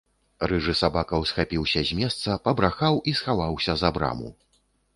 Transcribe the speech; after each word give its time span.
Рыжы 0.51 0.73
сабака 0.79 1.19
ўсхапіўся 1.23 1.83
з 1.91 1.99
месца, 2.01 2.39
пабрахаў 2.47 2.99
і 3.11 3.15
схаваўся 3.21 3.73
за 3.83 3.95
браму. 3.99 4.35